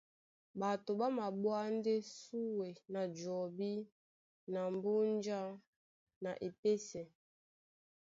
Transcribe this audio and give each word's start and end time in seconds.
Ɓato 0.59 0.91
ɓá 0.99 1.07
maɓwá 1.17 1.57
ndé 1.77 1.93
súe 2.19 2.67
na 2.93 3.01
jɔbí 3.19 3.69
na 4.53 4.61
mbúnjá 4.75 5.39
na 6.23 6.31
epésɛ. 6.47 7.01